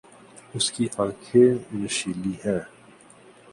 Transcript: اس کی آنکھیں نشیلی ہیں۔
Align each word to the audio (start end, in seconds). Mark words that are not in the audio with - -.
اس 0.55 0.65
کی 0.71 0.85
آنکھیں 0.97 1.49
نشیلی 1.81 2.33
ہیں۔ 2.45 2.61